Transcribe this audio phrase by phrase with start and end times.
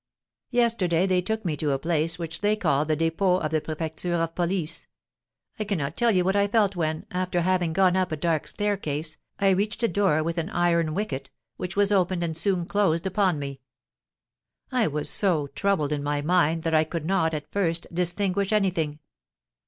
[0.49, 4.15] Yesterday they took me to a place which they call the dépôt of the prefecture
[4.15, 4.87] of police.
[5.59, 9.17] I cannot tell you what I felt when, after having gone up a dark staircase,
[9.37, 13.37] I reached a door with an iron wicket, which was opened and soon closed upon
[13.37, 13.61] me.
[14.71, 18.97] I was so troubled in my mind that I could not, at first, distinguish anything.